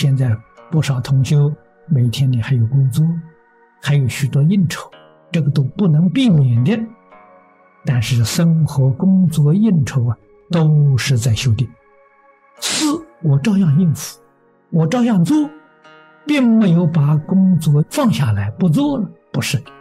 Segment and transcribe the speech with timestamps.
[0.00, 0.32] 现在
[0.70, 1.52] 不少同修
[1.88, 3.04] 每天你还有工作，
[3.82, 4.88] 还有许多应酬，
[5.32, 6.78] 这个都不能避免的。
[7.84, 10.16] 但是生活、工作、应酬啊，
[10.52, 11.68] 都是在修订。
[12.60, 12.84] 事
[13.24, 14.20] 我照样应付，
[14.70, 15.50] 我照样做，
[16.24, 19.72] 并没有把工作放下来不做了，不是的，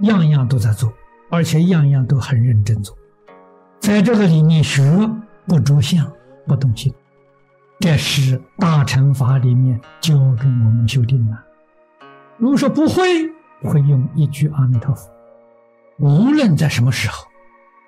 [0.00, 0.92] 样样都在做，
[1.30, 2.94] 而且样样都很认真做。
[3.80, 4.82] 在这个里面学
[5.46, 6.12] 不着相、
[6.46, 6.92] 不动心，
[7.80, 11.36] 这是大乘法里面教给我们修订的。
[12.38, 13.04] 如果说不会，
[13.62, 15.10] 会用一句阿弥陀佛，
[15.98, 17.26] 无论在什么时候，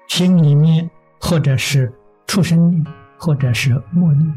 [0.08, 1.92] 心里面或者是
[2.26, 2.84] 出生念。
[3.18, 4.30] 或者是默念，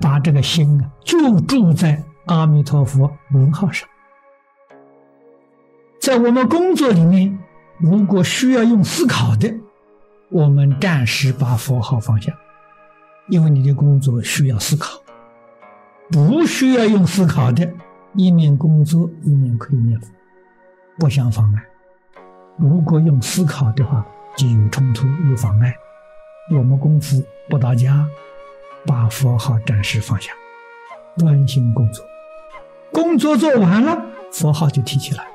[0.00, 3.86] 把这个心啊，就住在阿弥陀佛名号上。
[6.00, 7.38] 在我们工作里面，
[7.78, 9.54] 如果需要用思考的，
[10.30, 12.32] 我们暂时把佛号放下，
[13.32, 15.00] 因为你的工作需要思考；
[16.10, 17.66] 不需要用思考的，
[18.12, 20.08] 一面工作一面可以念佛，
[20.98, 21.64] 不相妨碍。
[22.58, 25.74] 如果用思考的话，就有冲突，有妨碍。
[26.50, 28.06] 我们功夫不到家，
[28.86, 30.30] 把佛号暂时放下，
[31.16, 32.04] 专心工作。
[32.92, 33.98] 工作做完了，
[34.30, 35.26] 佛号就提起来。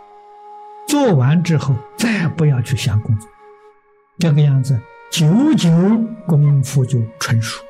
[0.88, 3.28] 做完之后，再不要去想工作。
[4.20, 5.68] 这个样子，久久
[6.28, 7.64] 功夫就纯熟，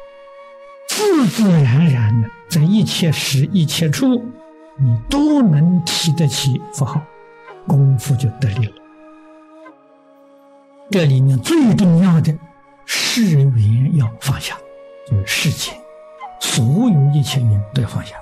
[1.18, 4.24] 自自然然的，在一切时一切处，
[4.78, 7.02] 你都能提得起佛号，
[7.68, 8.74] 功夫就得力了。
[10.92, 12.38] 这里面最重要的。
[12.86, 14.56] 世缘要放下，
[15.10, 15.72] 就是世界，
[16.40, 18.16] 所有一切缘都要放下，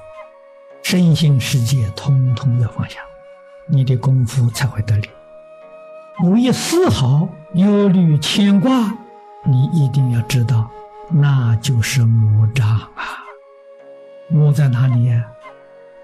[0.82, 3.00] 身心世界通通要放下，
[3.68, 5.09] 你的功夫才会得力。
[6.24, 8.98] 有一丝毫忧虑牵挂，
[9.44, 10.72] 你一定要知道，
[11.10, 13.24] 那就是魔障啊！
[14.28, 15.24] 魔在哪里呀？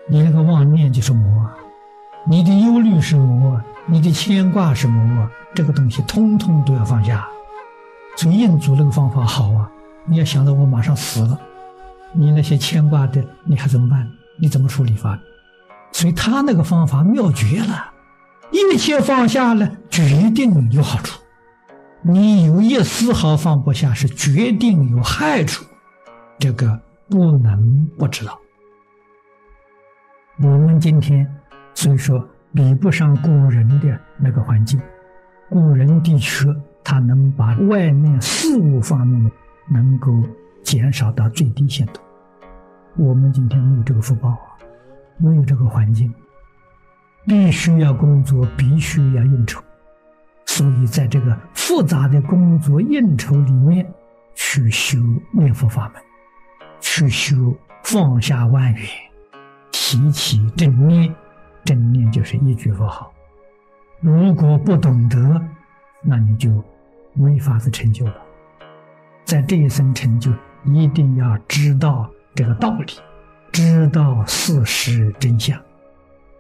[0.08, 1.50] 你那个妄念就是魔，
[2.26, 7.28] 你的忧虑是魔，你的牵挂是魔，这个东西通通都要放下。
[8.16, 9.70] 所以印祖那个方法好啊！
[10.06, 11.40] 你要想到我马上死了，
[12.12, 14.08] 你那些牵挂的，你还怎么办？
[14.40, 15.18] 你怎么处理法？
[15.92, 17.92] 所以他那个方法妙绝了，
[18.52, 21.21] 一切放下了，决定有好处。
[22.02, 25.66] 你有一丝毫放不下，是决定有害处，
[26.40, 26.80] 这个
[27.10, 28.40] 不能不知道。
[30.42, 31.28] 我们今天
[31.74, 34.82] 所以说比不上古人的那个环境，
[35.50, 36.46] 古人的确。
[36.84, 39.32] 他能把外面事物方面的
[39.70, 40.12] 能够
[40.64, 42.02] 减少到最低限度。
[42.98, 44.58] 我们今天没有这个福报啊，
[45.18, 46.12] 没有这个环境，
[47.28, 49.62] 必须要工作，必须要应酬，
[50.52, 53.90] 所以在这个复杂的工作应酬里面
[54.36, 54.98] 去修
[55.32, 56.02] 念佛法门，
[56.80, 58.86] 去修放下万缘，
[59.72, 61.16] 提起正念，
[61.64, 63.12] 正念就是一句佛号。
[64.02, 65.42] 如果不懂得，
[66.04, 66.50] 那你就。
[67.14, 68.16] 没法子成就了，
[69.26, 70.32] 在这一生成就，
[70.64, 72.94] 一定要知道这个道理，
[73.52, 75.60] 知道事实真相，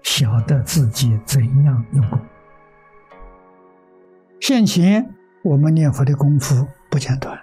[0.02, 2.18] 晓得自己怎样用功。
[4.42, 5.14] 现前
[5.44, 7.40] 我们念佛的功夫不间断，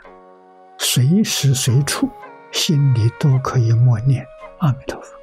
[0.79, 2.11] 随时随处
[2.51, 4.27] 心里都可以默念
[4.59, 5.15] 阿弥陀佛，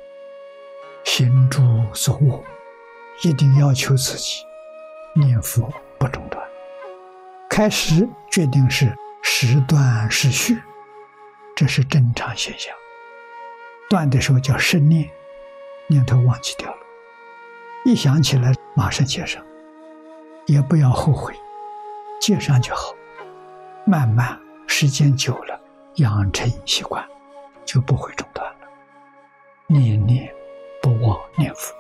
[1.04, 1.62] 心住
[1.94, 2.42] 所悟，
[3.24, 4.46] 一定要求自己
[5.18, 5.70] 念佛
[6.00, 6.42] 不中断。
[7.50, 10.58] 开始决定是时断时续，
[11.58, 12.74] 这是正常现象。
[13.90, 15.10] 断的时候叫生念，
[15.88, 16.78] 念头忘记掉了，
[17.84, 19.44] 一想起来马上接上，
[20.46, 21.36] 也不要后悔，
[22.26, 22.92] 接上就好。
[23.86, 25.62] 慢慢时间久了，
[25.98, 27.08] 养成习惯，
[27.64, 28.68] 就不会中断了。
[29.68, 30.34] 念念
[30.82, 31.76] 不忘念佛，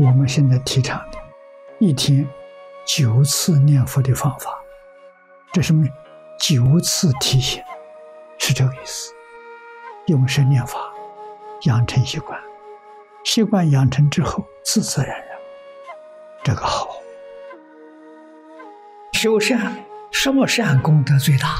[0.00, 1.18] 我们现在提倡的，
[1.78, 2.28] 一天。
[2.84, 4.58] 九次念佛的方法，
[5.52, 5.86] 这是什么？
[6.40, 7.62] 九次提醒，
[8.36, 9.12] 是这个意思。
[10.06, 10.76] 用声念法，
[11.66, 12.36] 养成习惯，
[13.22, 15.38] 习惯养成之后，自自然然，
[16.42, 16.99] 这个好。
[19.22, 21.56] 修善，什么善功德最大？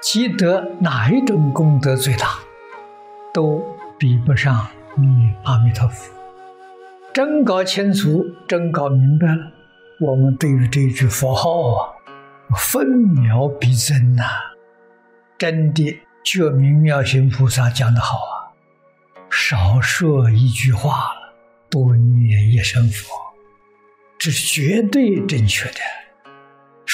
[0.00, 2.38] 积德哪一种功德最大？
[3.34, 3.60] 都
[3.98, 4.64] 比不上
[4.96, 6.08] 念阿弥陀佛。
[7.12, 9.50] 真搞清楚，真搞明白了。
[10.00, 11.98] 我们对于这句佛号啊，
[12.56, 14.22] 分秒必争呐！
[15.36, 18.54] 真的，觉明妙行菩萨讲的好啊，
[19.28, 21.10] 少说一句话，
[21.68, 23.12] 多念一声佛，
[24.16, 25.80] 这是绝对正确的。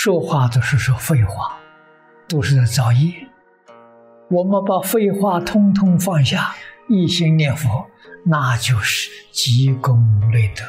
[0.04, 1.56] 说话都是说废话，
[2.28, 3.26] 都是在造业。
[4.30, 6.54] 我们把废话通通放下，
[6.88, 7.86] 一心念佛，
[8.22, 10.62] 那就是积功累德，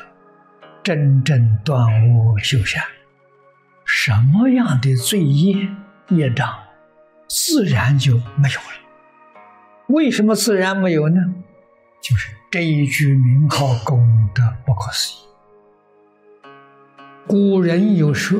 [0.82, 2.82] 真正断恶修善。
[3.84, 5.68] 什么样的罪业
[6.12, 6.58] 业障，
[7.28, 8.80] 自然就没有了。
[9.88, 11.20] 为什么自然没有呢？
[12.02, 15.18] 就是这一句名号功德不可思议。
[17.28, 18.40] 古人有说：“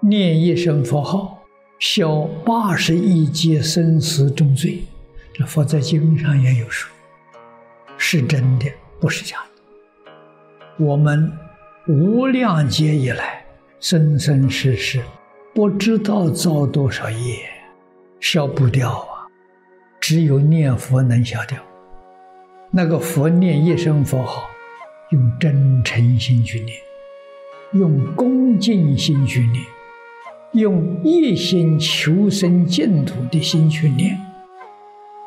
[0.00, 1.38] 念一声佛号，
[1.78, 4.82] 消八十亿劫生死重罪。”
[5.34, 6.90] 这佛在经上也有说，
[7.96, 8.66] 是真的，
[9.00, 10.84] 不是假的。
[10.84, 11.32] 我们
[11.86, 13.44] 无量劫以来，
[13.80, 15.00] 生生世世，
[15.54, 17.38] 不知道造多少业，
[18.20, 19.26] 消不掉啊！
[20.00, 21.58] 只有念佛能消掉。
[22.70, 24.48] 那个佛念一声佛号，
[25.10, 26.76] 用真诚心去念。
[27.74, 29.62] 用恭敬心去念，
[30.52, 34.18] 用一心求生净土的心去念，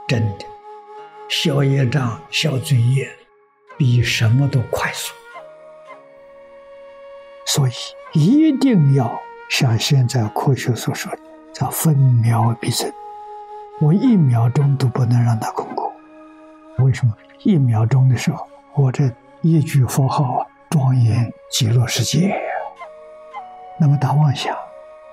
[0.08, 0.46] 真的
[1.30, 3.10] 消业障、消罪业，
[3.78, 5.14] 比什么都快速。
[7.46, 7.72] 所以
[8.14, 9.20] 一定要
[9.50, 11.20] 像现在科学所说的，
[11.54, 12.92] 叫分秒必争。
[13.80, 15.92] 我一秒钟都不能让它空过。
[16.80, 17.14] 为什么？
[17.44, 20.48] 一秒钟的时候，我这一句佛号。
[20.70, 22.34] 庄严极乐世界，
[23.78, 24.56] 那么大妄想，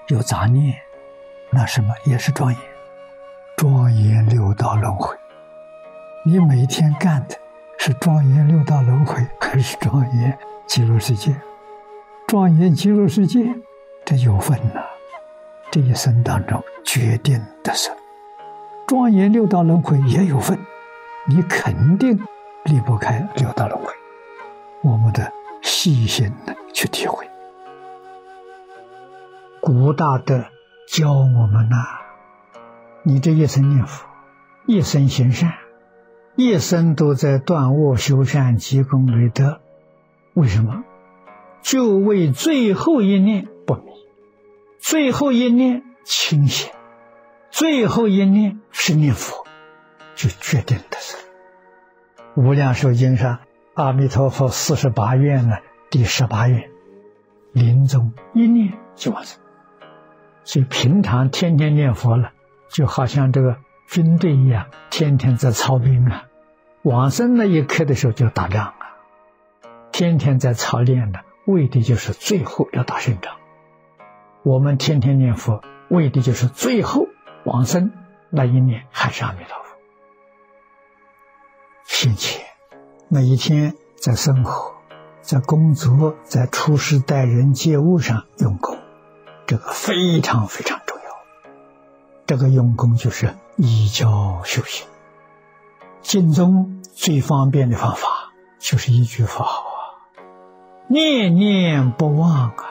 [0.09, 0.75] 有杂念，
[1.51, 2.61] 那什么也是庄严，
[3.57, 5.15] 庄严六道轮回。
[6.25, 7.37] 你每天干的
[7.79, 11.37] 是庄严六道轮回，还是庄严极乐世界？
[12.27, 13.55] 庄严极乐世界，
[14.05, 14.83] 这有分呐，
[15.71, 17.91] 这一生当中决定的是，
[18.87, 20.59] 庄严六道轮回也有分，
[21.27, 22.19] 你肯定
[22.65, 23.93] 离不开六道轮回。
[24.83, 25.33] 我们的。
[25.61, 27.29] 细心的去体会，
[29.61, 30.45] 古大德
[30.87, 31.77] 教我们呐，
[33.03, 34.07] 你这一生念佛，
[34.67, 35.55] 一生行善，
[36.37, 39.61] 一生都在断恶修善、积功累德。
[40.35, 40.85] 为什么？
[41.61, 43.83] 就为最后一念不迷，
[44.79, 46.71] 最后一念清醒，
[47.51, 49.45] 最后一念是念佛，
[50.15, 51.17] 就决定的是
[52.37, 53.41] 《无量寿经》上。
[53.75, 55.57] 阿弥陀佛，四十八愿呢？
[55.91, 56.71] 第十八愿，
[57.53, 59.41] 临终一念就完成。
[60.49, 62.33] 所以平常天天念佛了，
[62.71, 66.25] 就好像这个军队一样，天天在操兵啊。
[66.81, 68.97] 往生那一刻的时候就打仗啊，
[69.93, 73.35] 天天在操练的，为的就是最后要打胜仗。
[74.43, 75.61] 我们天天念佛，
[75.91, 77.09] 为的就是最后
[77.45, 77.93] 往生
[78.31, 79.77] 那一念还是阿弥陀佛，
[82.07, 82.41] 并且。
[83.11, 84.77] 每一天在生活、
[85.21, 88.78] 在工作、在处事待人接物上用功，
[89.49, 91.05] 这个非常非常重要。
[92.27, 94.87] 这个用功就是依教修行。
[96.03, 99.81] 净宗最方便的方法就是一句佛号啊，
[100.87, 102.71] 念念不忘啊，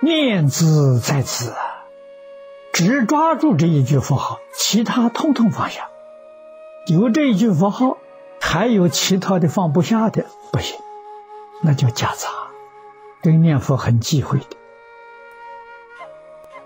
[0.00, 1.58] 念兹在兹啊，
[2.72, 5.88] 只抓住这一句佛号，其他通通放下。
[6.86, 7.96] 有这一句佛号。
[8.42, 10.76] 还有其他的放不下的不行，
[11.62, 12.30] 那叫夹杂，
[13.22, 14.46] 跟念佛很忌讳的。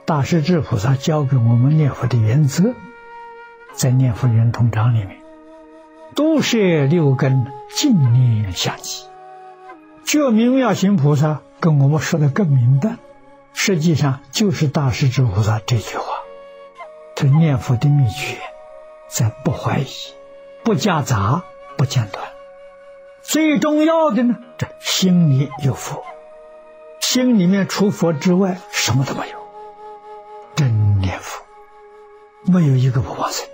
[0.05, 2.75] 大势至菩萨教给我们念佛的原则，
[3.73, 5.19] 在《念佛圆通章》里面，
[6.15, 9.07] 都是六根净念相继。
[10.05, 12.97] 觉明妙行菩萨跟我们说的更明白，
[13.53, 16.05] 实际上就是大势至菩萨这句话。
[17.15, 18.39] 这念佛的秘诀，
[19.09, 19.87] 在不怀疑，
[20.65, 21.45] 不夹杂。
[21.77, 22.25] 不间断，
[23.21, 26.05] 最重要的呢，这心里有佛，
[27.01, 29.44] 心里面除佛之外什么都没有，
[32.55, 33.54] 没有一个不往生。